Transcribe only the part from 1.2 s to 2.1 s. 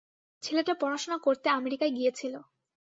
করতে আমেরিকায়